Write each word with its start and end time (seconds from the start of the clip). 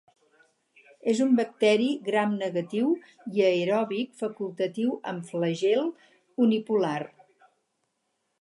És 1.11 1.19
un 1.25 1.35
bacteri 1.39 1.89
gram 2.07 2.33
negatiu 2.39 2.89
i 3.35 3.45
aeròbic 3.51 4.17
facultatiu 4.25 4.97
amb 5.13 5.29
flagel 5.33 5.87
unipolar. 6.47 6.99